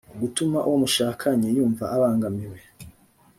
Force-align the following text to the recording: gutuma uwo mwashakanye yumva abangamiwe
gutuma 0.21 0.57
uwo 0.67 0.77
mwashakanye 0.81 1.47
yumva 1.57 1.83
abangamiwe 1.95 2.59